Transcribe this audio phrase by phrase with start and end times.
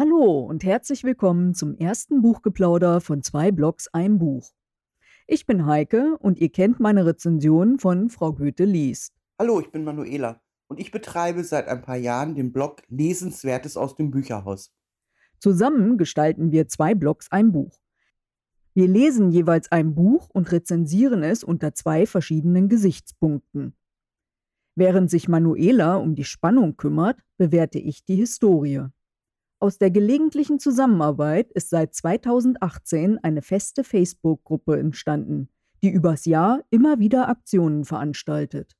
[0.00, 4.50] Hallo und herzlich willkommen zum ersten Buchgeplauder von zwei Blogs ein Buch.
[5.26, 9.12] Ich bin Heike und ihr kennt meine Rezension von Frau Goethe liest.
[9.38, 13.94] Hallo, ich bin Manuela und ich betreibe seit ein paar Jahren den Blog Lesenswertes aus
[13.94, 14.72] dem Bücherhaus.
[15.38, 17.78] Zusammen gestalten wir zwei Blogs ein Buch.
[18.72, 23.76] Wir lesen jeweils ein Buch und rezensieren es unter zwei verschiedenen Gesichtspunkten.
[24.74, 28.86] Während sich Manuela um die Spannung kümmert, bewerte ich die Historie.
[29.62, 35.50] Aus der gelegentlichen Zusammenarbeit ist seit 2018 eine feste Facebook-Gruppe entstanden,
[35.82, 38.78] die übers Jahr immer wieder Aktionen veranstaltet.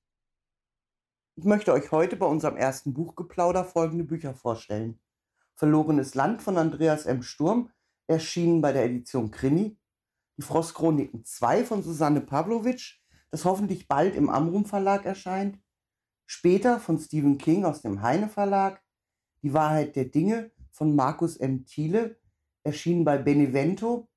[1.36, 4.98] Ich möchte euch heute bei unserem ersten Buchgeplauder folgende Bücher vorstellen.
[5.54, 7.20] Verlorenes Land von Andreas M.
[7.20, 7.68] Sturm,
[8.06, 9.76] erschienen bei der Edition Krimi.
[10.38, 15.58] Die Frostchroniken 2 von Susanne Pavlovic, das hoffentlich bald im Amrum Verlag erscheint.
[16.24, 18.82] Später von Stephen King aus dem Heine Verlag.
[19.42, 21.66] Die Wahrheit der Dinge von Markus M.
[21.66, 22.18] Thiele,
[22.64, 24.08] erschienen bei Benevento,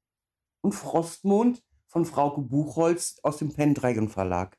[0.62, 4.58] und Frostmond von Frauke Buchholz aus dem Pendragon Verlag.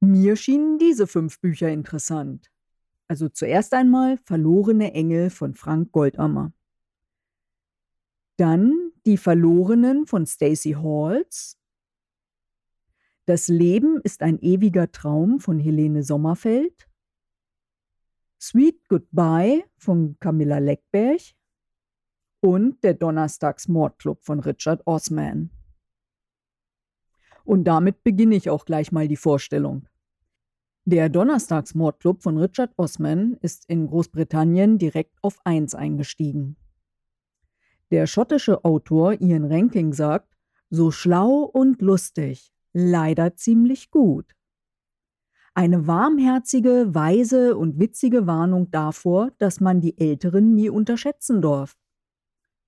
[0.00, 2.50] Mir schienen diese fünf Bücher interessant.
[3.06, 6.52] Also zuerst einmal Verlorene Engel von Frank Goldammer.
[8.36, 11.60] Dann Die Verlorenen von Stacey Halls.
[13.24, 16.87] Das Leben ist ein ewiger Traum von Helene Sommerfeld.
[18.40, 21.20] Sweet Goodbye von Camilla Leckberg
[22.40, 25.50] und der Donnerstags-Mordclub von Richard Osman.
[27.44, 29.88] Und damit beginne ich auch gleich mal die Vorstellung.
[30.84, 36.56] Der Donnerstags-Mordclub von Richard Osman ist in Großbritannien direkt auf 1 eingestiegen.
[37.90, 40.36] Der schottische Autor Ian Ranking sagt,
[40.70, 44.36] so schlau und lustig, leider ziemlich gut.
[45.58, 51.76] Eine warmherzige, weise und witzige Warnung davor, dass man die Älteren nie unterschätzen darf,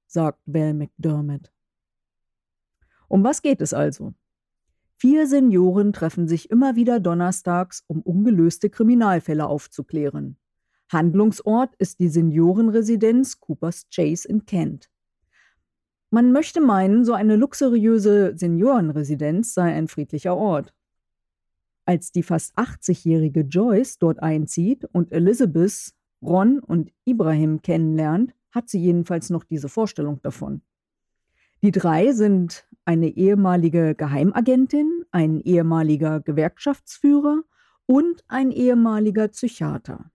[0.08, 1.52] sagt Val McDermott.
[3.06, 4.14] Um was geht es also?
[4.96, 10.36] Vier Senioren treffen sich immer wieder donnerstags, um ungelöste Kriminalfälle aufzuklären.
[10.92, 14.90] Handlungsort ist die Seniorenresidenz Coopers Chase in Kent.
[16.10, 20.74] Man möchte meinen, so eine luxuriöse Seniorenresidenz sei ein friedlicher Ort.
[21.90, 25.92] Als die fast 80-jährige Joyce dort einzieht und Elizabeth,
[26.22, 30.62] Ron und Ibrahim kennenlernt, hat sie jedenfalls noch diese Vorstellung davon.
[31.62, 37.42] Die drei sind eine ehemalige Geheimagentin, ein ehemaliger Gewerkschaftsführer
[37.86, 40.12] und ein ehemaliger Psychiater.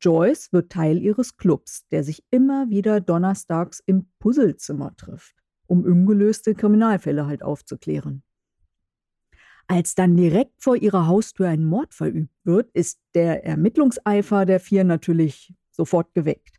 [0.00, 5.34] Joyce wird Teil ihres Clubs, der sich immer wieder donnerstags im Puzzlezimmer trifft,
[5.66, 8.22] um ungelöste Kriminalfälle halt aufzuklären.
[9.66, 14.84] Als dann direkt vor ihrer Haustür ein Mord verübt wird, ist der Ermittlungseifer der vier
[14.84, 16.56] natürlich sofort geweckt.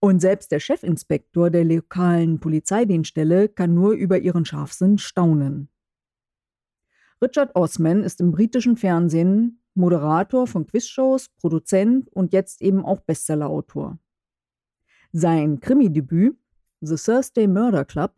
[0.00, 5.68] Und selbst der Chefinspektor der lokalen Polizeidienststelle kann nur über ihren Scharfsinn staunen.
[7.22, 13.98] Richard Osman ist im britischen Fernsehen Moderator von Quizshows, Produzent und jetzt eben auch Bestsellerautor.
[15.12, 16.36] Sein Krimi-Debüt,
[16.80, 18.14] The Thursday Murder Club,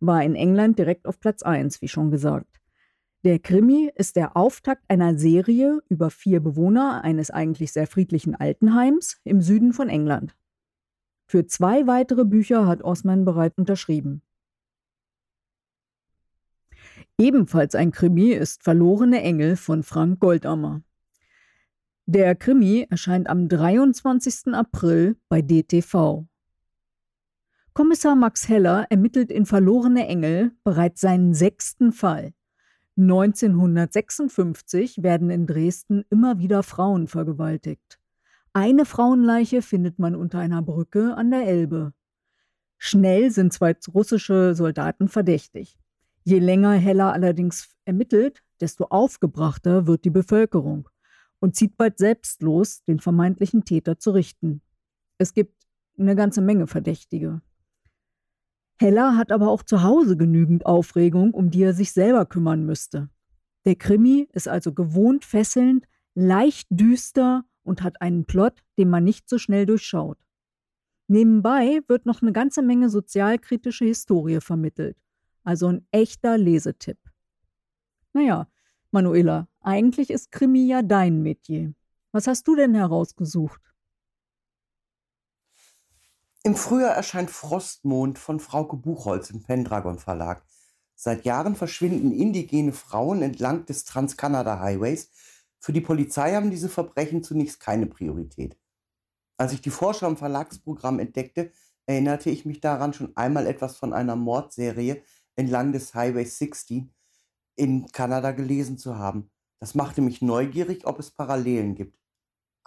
[0.00, 2.60] war in England direkt auf Platz 1, wie schon gesagt.
[3.24, 9.18] Der Krimi ist der Auftakt einer Serie über vier Bewohner eines eigentlich sehr friedlichen Altenheims
[9.24, 10.36] im Süden von England.
[11.26, 14.20] Für zwei weitere Bücher hat Osman bereits unterschrieben.
[17.16, 20.82] Ebenfalls ein Krimi ist Verlorene Engel von Frank Goldammer.
[22.04, 24.52] Der Krimi erscheint am 23.
[24.52, 26.26] April bei DTV.
[27.72, 32.34] Kommissar Max Heller ermittelt in Verlorene Engel bereits seinen sechsten Fall.
[32.96, 37.98] 1956 werden in Dresden immer wieder Frauen vergewaltigt.
[38.52, 41.92] Eine Frauenleiche findet man unter einer Brücke an der Elbe.
[42.78, 45.76] Schnell sind zwei russische Soldaten verdächtig.
[46.22, 50.88] Je länger Heller allerdings ermittelt, desto aufgebrachter wird die Bevölkerung
[51.40, 54.62] und zieht bald selbstlos, den vermeintlichen Täter zu richten.
[55.18, 55.64] Es gibt
[55.98, 57.42] eine ganze Menge Verdächtige.
[58.78, 63.08] Heller hat aber auch zu Hause genügend Aufregung, um die er sich selber kümmern müsste.
[63.64, 69.28] Der Krimi ist also gewohnt fesselnd, leicht düster und hat einen Plot, den man nicht
[69.28, 70.18] so schnell durchschaut.
[71.06, 74.96] Nebenbei wird noch eine ganze Menge sozialkritische Historie vermittelt.
[75.42, 76.98] Also ein echter Lesetipp.
[78.12, 78.48] Naja,
[78.90, 81.74] Manuela, eigentlich ist Krimi ja dein Metier.
[82.12, 83.60] Was hast du denn herausgesucht?
[86.46, 90.44] Im Frühjahr erscheint Frostmond von Frauke Buchholz im Pendragon Verlag.
[90.94, 95.08] Seit Jahren verschwinden indigene Frauen entlang des Trans-Canada Highways.
[95.58, 98.58] Für die Polizei haben diese Verbrechen zunächst keine Priorität.
[99.38, 101.50] Als ich die Vorschau im Verlagsprogramm entdeckte,
[101.86, 105.02] erinnerte ich mich daran, schon einmal etwas von einer Mordserie
[105.36, 106.84] entlang des Highway 60
[107.56, 109.30] in Kanada gelesen zu haben.
[109.60, 111.98] Das machte mich neugierig, ob es Parallelen gibt.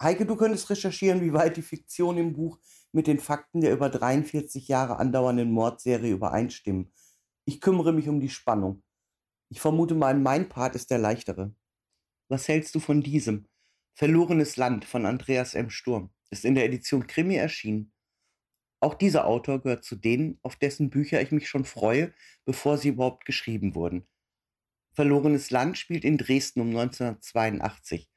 [0.02, 2.58] Heike, du könntest recherchieren, wie weit die Fiktion im Buch
[2.92, 6.92] mit den Fakten der über 43 Jahre andauernden Mordserie übereinstimmen.
[7.44, 8.82] Ich kümmere mich um die Spannung.
[9.50, 11.54] Ich vermute mal, mein Part ist der leichtere.
[12.28, 13.46] Was hältst du von diesem?
[13.94, 15.70] Verlorenes Land von Andreas M.
[15.70, 17.92] Sturm ist in der Edition Krimi erschienen.
[18.80, 22.12] Auch dieser Autor gehört zu denen, auf dessen Bücher ich mich schon freue,
[22.44, 24.06] bevor sie überhaupt geschrieben wurden.
[24.92, 28.08] Verlorenes Land spielt in Dresden um 1982.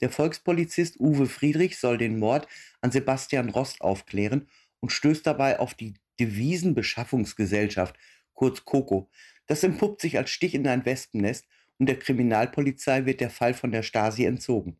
[0.00, 2.48] Der Volkspolizist Uwe Friedrich soll den Mord
[2.80, 4.48] an Sebastian Rost aufklären
[4.80, 7.96] und stößt dabei auf die Devisenbeschaffungsgesellschaft,
[8.32, 9.10] kurz KOKO.
[9.46, 11.46] Das entpuppt sich als Stich in ein Wespennest
[11.78, 14.78] und der Kriminalpolizei wird der Fall von der Stasi entzogen.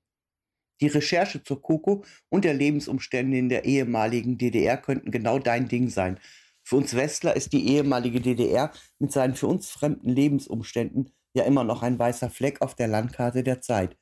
[0.81, 5.91] Die Recherche zur Koko und der Lebensumstände in der ehemaligen DDR könnten genau dein Ding
[5.91, 6.19] sein.
[6.63, 11.65] Für uns Westler ist die ehemalige DDR mit seinen für uns fremden Lebensumständen ja immer
[11.65, 13.97] noch ein weißer Fleck auf der Landkarte der Zeit.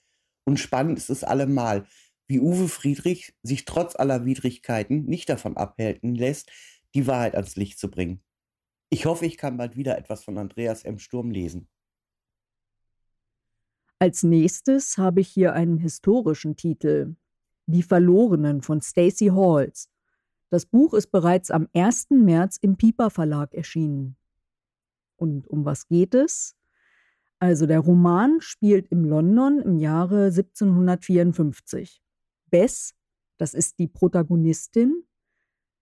[0.48, 1.84] Und spannend ist es allemal,
[2.26, 6.50] wie Uwe Friedrich sich trotz aller Widrigkeiten nicht davon abhalten lässt,
[6.94, 8.22] die Wahrheit ans Licht zu bringen.
[8.88, 10.98] Ich hoffe, ich kann bald wieder etwas von Andreas M.
[10.98, 11.68] Sturm lesen.
[13.98, 17.16] Als nächstes habe ich hier einen historischen Titel.
[17.66, 19.90] Die Verlorenen von Stacey Halls.
[20.48, 22.06] Das Buch ist bereits am 1.
[22.08, 24.16] März im Piper Verlag erschienen.
[25.16, 26.57] Und um was geht es?
[27.40, 32.02] Also der Roman spielt im London im Jahre 1754.
[32.50, 32.94] Bess,
[33.36, 35.04] das ist die Protagonistin,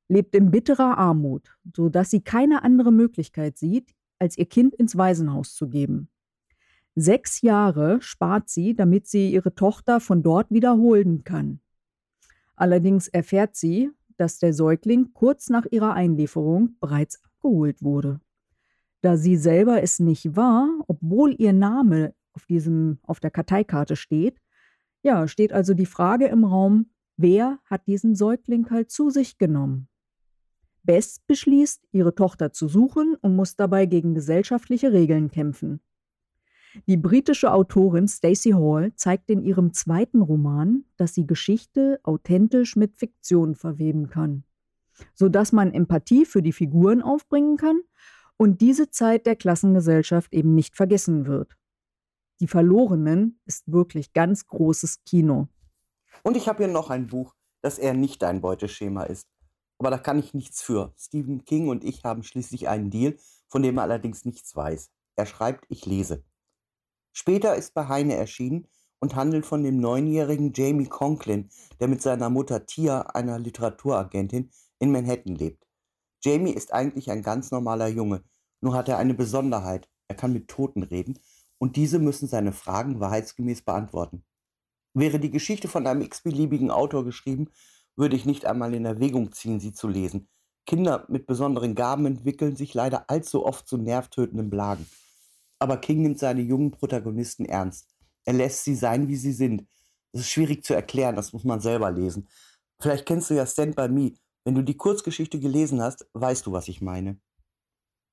[0.08, 5.54] lebt in bitterer Armut, sodass sie keine andere Möglichkeit sieht, als ihr Kind ins Waisenhaus
[5.54, 6.08] zu geben.
[6.94, 11.60] Sechs Jahre spart sie, damit sie ihre Tochter von dort wiederholen kann.
[12.54, 18.20] Allerdings erfährt sie, dass der Säugling kurz nach ihrer Einlieferung bereits abgeholt wurde.
[19.06, 24.40] Da sie selber es nicht war, obwohl ihr Name auf, diesem, auf der Karteikarte steht,
[25.04, 29.86] ja, steht also die Frage im Raum, wer hat diesen Säugling halt zu sich genommen?
[30.82, 35.78] Bess beschließt, ihre Tochter zu suchen und muss dabei gegen gesellschaftliche Regeln kämpfen.
[36.88, 42.96] Die britische Autorin Stacey Hall zeigt in ihrem zweiten Roman, dass sie Geschichte authentisch mit
[42.96, 44.42] Fiktion verweben kann,
[45.14, 47.82] sodass man Empathie für die Figuren aufbringen kann
[48.36, 51.56] und diese Zeit der Klassengesellschaft eben nicht vergessen wird.
[52.40, 55.48] Die Verlorenen ist wirklich ganz großes Kino.
[56.22, 59.26] Und ich habe hier noch ein Buch, das eher nicht ein Beuteschema ist.
[59.78, 60.92] Aber da kann ich nichts für.
[60.98, 63.16] Stephen King und ich haben schließlich einen Deal,
[63.48, 64.90] von dem er allerdings nichts weiß.
[65.16, 66.24] Er schreibt, ich lese.
[67.12, 68.68] Später ist bei Heine erschienen
[69.00, 71.48] und handelt von dem neunjährigen Jamie Conklin,
[71.80, 75.65] der mit seiner Mutter Tia, einer Literaturagentin, in Manhattan lebt.
[76.22, 78.22] Jamie ist eigentlich ein ganz normaler Junge,
[78.60, 81.18] nur hat er eine Besonderheit, er kann mit Toten reden
[81.58, 84.24] und diese müssen seine Fragen wahrheitsgemäß beantworten.
[84.94, 87.50] Wäre die Geschichte von einem x-beliebigen Autor geschrieben,
[87.96, 90.28] würde ich nicht einmal in Erwägung ziehen, sie zu lesen.
[90.66, 94.86] Kinder mit besonderen Gaben entwickeln sich leider allzu oft zu nervtötenden Blagen.
[95.58, 97.88] Aber King nimmt seine jungen Protagonisten ernst.
[98.24, 99.66] Er lässt sie sein, wie sie sind.
[100.12, 102.28] Das ist schwierig zu erklären, das muss man selber lesen.
[102.80, 104.12] Vielleicht kennst du ja Stand By Me.
[104.46, 107.18] Wenn du die Kurzgeschichte gelesen hast, weißt du, was ich meine.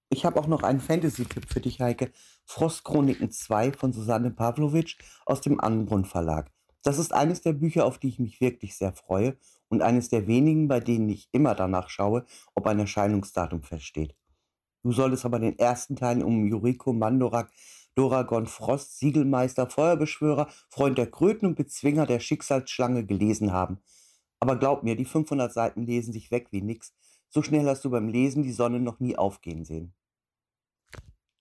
[0.09, 2.11] Ich habe auch noch einen Fantasy-Tipp für dich, Heike.
[2.45, 4.97] Frostchroniken 2 von Susanne Pavlovic
[5.27, 6.51] aus dem Angrund Verlag.
[6.81, 9.37] Das ist eines der Bücher, auf die ich mich wirklich sehr freue
[9.69, 12.25] und eines der wenigen, bei denen ich immer danach schaue,
[12.55, 14.15] ob ein Erscheinungsdatum feststeht.
[14.81, 17.51] Du solltest aber den ersten Teil um Yuriko Mandorak,
[17.93, 23.83] Doragon Frost, Siegelmeister, Feuerbeschwörer, Freund der Kröten und Bezwinger der Schicksalsschlange gelesen haben.
[24.43, 26.93] Aber glaub mir, die 500 Seiten lesen sich weg wie nix.
[27.29, 29.93] So schnell hast du beim Lesen die Sonne noch nie aufgehen sehen.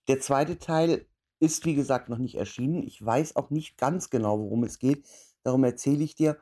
[0.07, 1.05] Der zweite Teil
[1.41, 2.81] ist, wie gesagt, noch nicht erschienen.
[2.81, 5.05] Ich weiß auch nicht ganz genau, worum es geht.
[5.43, 6.37] Darum erzähle ich dir,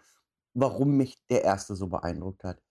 [0.53, 2.61] warum mich der erste so beeindruckt hat.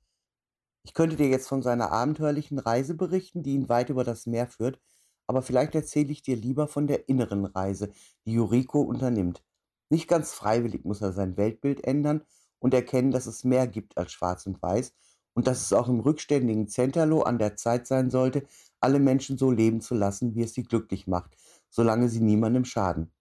[0.85, 4.47] Ich könnte dir jetzt von seiner abenteuerlichen Reise berichten, die ihn weit über das Meer
[4.47, 4.79] führt,
[5.27, 7.91] aber vielleicht erzähle ich dir lieber von der inneren Reise,
[8.25, 9.43] die Yuriko unternimmt.
[9.89, 12.25] Nicht ganz freiwillig muss er sein Weltbild ändern
[12.61, 14.95] und erkennen, dass es mehr gibt als Schwarz und Weiß
[15.35, 18.45] und dass es auch im rückständigen Centerlo an der Zeit sein sollte,
[18.79, 21.37] alle Menschen so leben zu lassen, wie es sie glücklich macht,
[21.71, 23.13] solange sie niemandem schaden.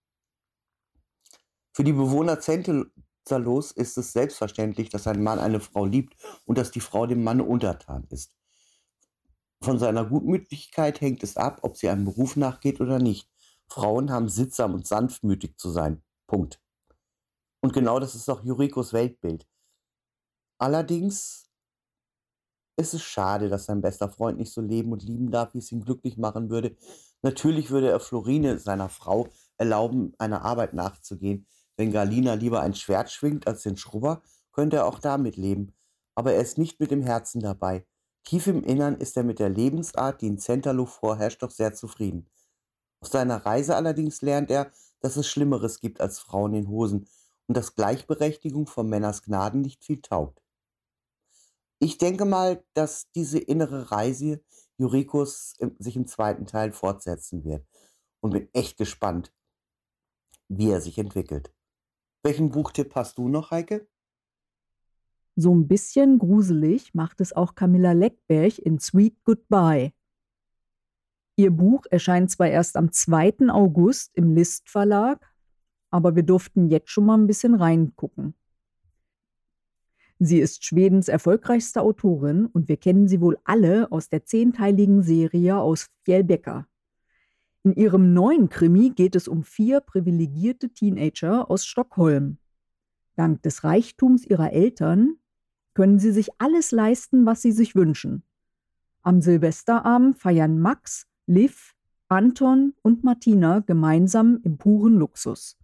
[1.71, 2.39] Für die Bewohner
[3.37, 6.15] los ist es selbstverständlich, dass ein Mann eine Frau liebt
[6.45, 8.33] und dass die Frau dem Manne untertan ist.
[9.61, 13.29] Von seiner Gutmütigkeit hängt es ab, ob sie einem Beruf nachgeht oder nicht.
[13.67, 16.01] Frauen haben sittsam und sanftmütig zu sein.
[16.27, 16.59] Punkt.
[17.61, 19.47] Und genau das ist auch Jurikos Weltbild.
[20.57, 21.49] Allerdings
[22.77, 25.71] Es ist schade, dass sein bester Freund nicht so leben und lieben darf, wie es
[25.71, 26.75] ihn glücklich machen würde.
[27.21, 31.45] Natürlich würde er Florine, seiner Frau, erlauben, einer Arbeit nachzugehen.
[31.77, 34.21] Wenn Galina lieber ein Schwert schwingt als den Schrubber,
[34.53, 35.73] könnte er auch damit leben.
[36.15, 37.85] Aber er ist nicht mit dem Herzen dabei.
[38.23, 42.29] Tief im Innern ist er mit der Lebensart, die in Centerlo vorherrscht, doch sehr zufrieden.
[43.01, 47.07] Auf seiner Reise allerdings lernt er, dass es Schlimmeres gibt als Frauen in Hosen
[47.49, 50.39] und dass Gleichberechtigung von Männers Gnaden nicht viel taugt.
[51.79, 54.43] Ich denke mal, dass diese innere Reise
[54.77, 57.65] Jurikos sich im zweiten Teil fortsetzen wird
[58.19, 59.33] und bin echt gespannt,
[60.47, 61.51] wie er sich entwickelt.
[62.21, 63.87] Welchen Buchtipp hast du noch, Heike?
[65.35, 69.91] So ein bisschen gruselig macht es auch Camilla Leckberg in Sweet Goodbye.
[71.35, 73.49] Ihr Buch erscheint zwar erst am 2.
[73.49, 75.33] August im List Verlag,
[75.91, 78.33] aber wir durften jetzt schon mal ein bisschen reingucken.
[80.19, 85.57] Sie ist Schwedens erfolgreichste Autorin und wir kennen sie wohl alle aus der zehnteiligen Serie
[85.57, 86.67] aus Fjällbäcka.
[87.63, 92.37] In ihrem neuen Krimi geht es um vier privilegierte Teenager aus Stockholm.
[93.15, 95.15] Dank des Reichtums ihrer Eltern
[95.73, 98.23] können sie sich alles leisten, was sie sich wünschen.
[99.01, 101.75] Am Silvesterabend feiern Max, Liv,
[102.07, 105.58] Anton und Martina gemeinsam im puren Luxus.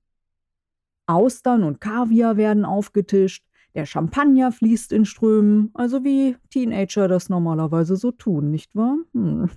[1.07, 3.45] Austern und Kaviar werden aufgetischt,
[3.75, 8.97] der Champagner fließt in Strömen, also wie Teenager das normalerweise so tun, nicht wahr?
[9.13, 9.49] Hm.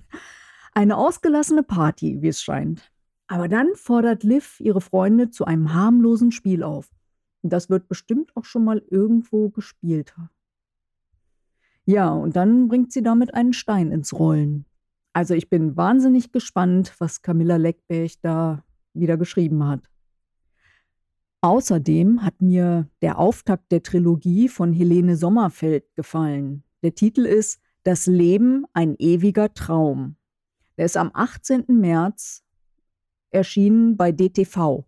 [0.73, 2.91] Eine ausgelassene Party, wie es scheint.
[3.27, 6.89] Aber dann fordert Liv ihre Freunde zu einem harmlosen Spiel auf.
[7.41, 10.13] Das wird bestimmt auch schon mal irgendwo gespielt.
[11.85, 14.65] Ja, und dann bringt sie damit einen Stein ins Rollen.
[15.13, 18.63] Also ich bin wahnsinnig gespannt, was Camilla Leckberg da
[18.93, 19.89] wieder geschrieben hat.
[21.41, 26.63] Außerdem hat mir der Auftakt der Trilogie von Helene Sommerfeld gefallen.
[26.83, 30.17] Der Titel ist Das Leben ein ewiger Traum.
[30.77, 31.63] Der ist am 18.
[31.67, 32.43] März
[33.31, 34.85] erschienen bei DTV.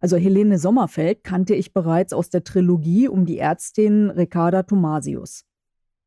[0.00, 5.44] Also Helene Sommerfeld kannte ich bereits aus der Trilogie um die Ärztin Ricarda Thomasius.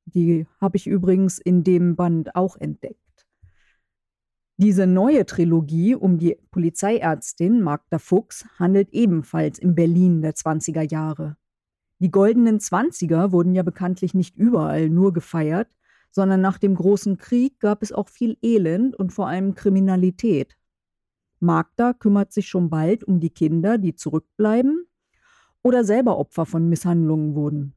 [0.03, 3.04] Die habe ich übrigens in dem Band auch entdeckt.
[4.57, 11.35] Diese neue Trilogie um die Polizeiärztin Magda Fuchs handelt ebenfalls im Berlin der 20er Jahre.
[11.99, 15.67] Die goldenen Zwanziger wurden ja bekanntlich nicht überall nur gefeiert,
[16.09, 20.55] sondern nach dem großen Krieg gab es auch viel Elend und vor allem Kriminalität.
[21.41, 24.87] Magda kümmert sich schon bald um die Kinder, die zurückbleiben
[25.63, 27.73] oder selber Opfer von Misshandlungen wurden.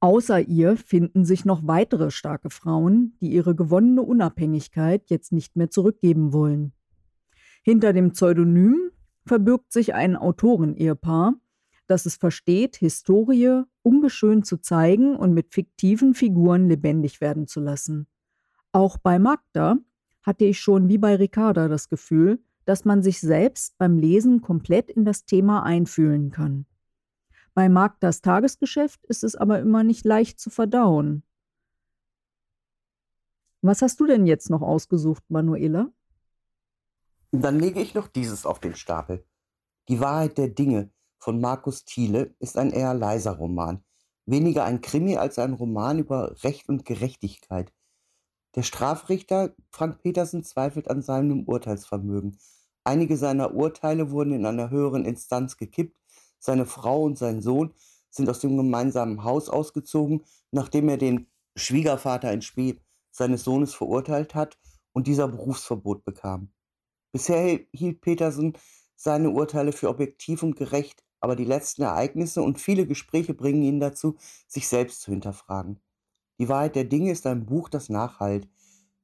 [0.00, 5.70] Außer ihr finden sich noch weitere starke Frauen, die ihre gewonnene Unabhängigkeit jetzt nicht mehr
[5.70, 6.72] zurückgeben wollen.
[7.62, 8.90] Hinter dem Pseudonym
[9.26, 11.34] verbirgt sich ein Autorenehepaar,
[11.88, 18.06] das es versteht, Historie ungeschönt zu zeigen und mit fiktiven Figuren lebendig werden zu lassen.
[18.72, 19.78] Auch bei Magda
[20.22, 24.90] hatte ich schon wie bei Ricarda das Gefühl, dass man sich selbst beim Lesen komplett
[24.90, 26.66] in das Thema einfühlen kann.
[27.58, 31.24] Bei Magdas Tagesgeschäft ist es aber immer nicht leicht zu verdauen.
[33.62, 35.90] Was hast du denn jetzt noch ausgesucht, Manuela?
[37.32, 39.24] Dann lege ich noch dieses auf den Stapel.
[39.88, 43.82] Die Wahrheit der Dinge von Markus Thiele ist ein eher leiser Roman.
[44.24, 47.72] Weniger ein Krimi als ein Roman über Recht und Gerechtigkeit.
[48.54, 52.38] Der Strafrichter Frank Petersen zweifelt an seinem Urteilsvermögen.
[52.84, 55.98] Einige seiner Urteile wurden in einer höheren Instanz gekippt,
[56.38, 57.74] seine Frau und sein Sohn
[58.10, 61.26] sind aus dem gemeinsamen Haus ausgezogen, nachdem er den
[61.56, 62.80] Schwiegervater in Spee
[63.10, 64.58] seines Sohnes verurteilt hat
[64.92, 66.50] und dieser Berufsverbot bekam.
[67.12, 68.54] Bisher hielt Petersen
[68.96, 73.80] seine Urteile für objektiv und gerecht, aber die letzten Ereignisse und viele Gespräche bringen ihn
[73.80, 74.16] dazu,
[74.46, 75.80] sich selbst zu hinterfragen.
[76.38, 78.48] Die Wahrheit der Dinge ist ein Buch, das nachhalt.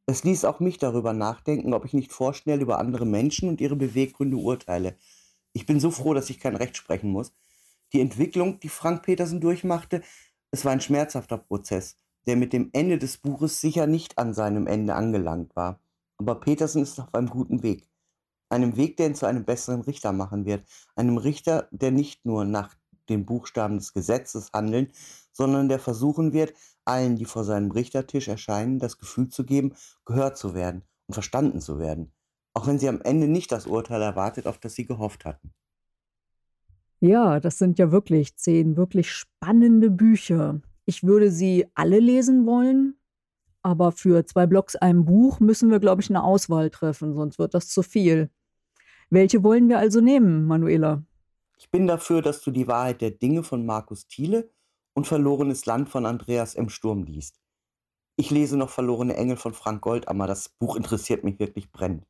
[0.07, 3.75] Es ließ auch mich darüber nachdenken, ob ich nicht vorschnell über andere Menschen und ihre
[3.75, 4.97] Beweggründe urteile.
[5.57, 7.33] Ich bin so froh, dass ich kein Recht sprechen muss.
[7.93, 10.03] Die Entwicklung, die Frank Petersen durchmachte,
[10.51, 11.97] es war ein schmerzhafter Prozess,
[12.27, 15.79] der mit dem Ende des Buches sicher nicht an seinem Ende angelangt war.
[16.17, 17.89] Aber Petersen ist auf einem guten Weg.
[18.49, 20.67] Einem Weg, der ihn zu einem besseren Richter machen wird.
[20.97, 22.75] Einem Richter, der nicht nur nach
[23.09, 24.91] den Buchstaben des Gesetzes handeln,
[25.33, 26.53] sondern der versuchen wird,
[26.85, 31.61] allen, die vor seinem Richtertisch erscheinen, das Gefühl zu geben, gehört zu werden und verstanden
[31.61, 32.13] zu werden
[32.55, 35.53] auch wenn sie am Ende nicht das Urteil erwartet, auf das sie gehofft hatten.
[37.01, 40.63] Ja, das sind ja wirklich zehn wirklich spannende Bücher.
[40.87, 42.97] Ich würde sie alle lesen wollen,
[43.63, 47.55] aber für zwei Blogs ein Buch müssen wir, glaube ich, eine Auswahl treffen, sonst wird
[47.55, 48.31] das zu viel.
[49.11, 51.05] Welche wollen wir also nehmen, Manuela?
[51.59, 54.51] Ich bin dafür, dass du die Wahrheit der Dinge von Markus Thiele
[54.95, 56.69] und Verlorenes Land von Andreas M.
[56.69, 57.41] Sturm liest.
[58.17, 60.27] Ich lese noch Verlorene Engel von Frank Goldammer.
[60.27, 62.07] Das Buch interessiert mich wirklich brennend.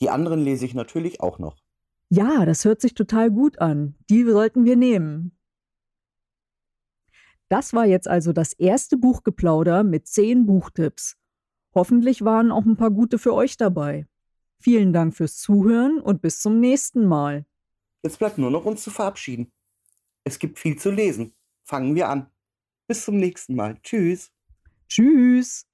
[0.00, 1.56] Die anderen lese ich natürlich auch noch.
[2.10, 3.96] Ja, das hört sich total gut an.
[4.10, 5.36] Die sollten wir nehmen.
[7.48, 11.16] Das war jetzt also das erste Buchgeplauder mit zehn Buchtipps.
[11.74, 14.06] Hoffentlich waren auch ein paar gute für euch dabei.
[14.58, 17.46] Vielen Dank fürs Zuhören und bis zum nächsten Mal.
[18.02, 19.52] Jetzt bleibt nur noch uns zu verabschieden.
[20.24, 21.34] Es gibt viel zu lesen.
[21.64, 22.30] Fangen wir an.
[22.86, 23.78] Bis zum nächsten Mal.
[23.82, 24.32] Tschüss.
[24.88, 25.66] Tschüss.